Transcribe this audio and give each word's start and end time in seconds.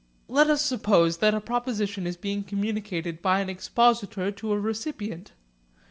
Let 0.27 0.49
us 0.49 0.65
suppose 0.65 1.17
that 1.17 1.35
a 1.35 1.39
proposition 1.39 2.07
is 2.07 2.17
being 2.17 2.41
communicated 2.41 3.21
by 3.21 3.39
an 3.39 3.51
expositor 3.51 4.31
to 4.31 4.51
a 4.51 4.59
recipient. 4.59 5.33